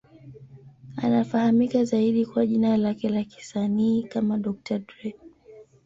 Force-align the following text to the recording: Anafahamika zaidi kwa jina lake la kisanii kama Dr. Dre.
Anafahamika 0.97 1.83
zaidi 1.83 2.25
kwa 2.25 2.45
jina 2.47 2.77
lake 2.77 3.09
la 3.09 3.23
kisanii 3.23 4.03
kama 4.03 4.37
Dr. 4.37 4.79
Dre. 4.79 5.15